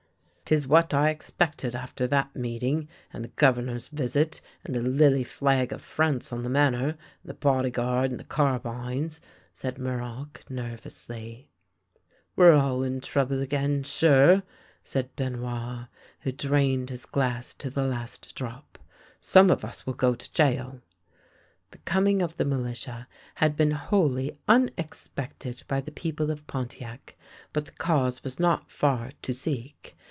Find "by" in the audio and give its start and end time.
25.67-25.79